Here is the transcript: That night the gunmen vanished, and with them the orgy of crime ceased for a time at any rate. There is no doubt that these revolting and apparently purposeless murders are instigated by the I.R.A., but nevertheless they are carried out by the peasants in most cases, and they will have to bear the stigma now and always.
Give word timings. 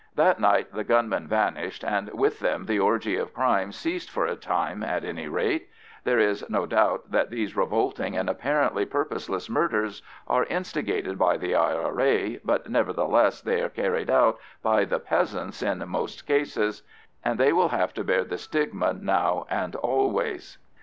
That 0.15 0.39
night 0.39 0.73
the 0.73 0.83
gunmen 0.83 1.27
vanished, 1.27 1.83
and 1.83 2.11
with 2.15 2.39
them 2.39 2.65
the 2.65 2.79
orgy 2.79 3.17
of 3.17 3.35
crime 3.35 3.71
ceased 3.71 4.09
for 4.09 4.25
a 4.25 4.35
time 4.35 4.81
at 4.81 5.05
any 5.05 5.27
rate. 5.27 5.69
There 6.05 6.17
is 6.17 6.43
no 6.49 6.65
doubt 6.65 7.11
that 7.11 7.29
these 7.29 7.55
revolting 7.55 8.17
and 8.17 8.27
apparently 8.27 8.83
purposeless 8.83 9.47
murders 9.47 10.01
are 10.27 10.45
instigated 10.45 11.19
by 11.19 11.37
the 11.37 11.53
I.R.A., 11.53 12.39
but 12.43 12.67
nevertheless 12.67 13.41
they 13.41 13.61
are 13.61 13.69
carried 13.69 14.09
out 14.09 14.39
by 14.63 14.85
the 14.85 14.97
peasants 14.97 15.61
in 15.61 15.87
most 15.87 16.25
cases, 16.25 16.81
and 17.23 17.39
they 17.39 17.53
will 17.53 17.69
have 17.69 17.93
to 17.93 18.03
bear 18.03 18.23
the 18.23 18.39
stigma 18.39 18.93
now 18.93 19.45
and 19.51 19.75
always. 19.75 20.57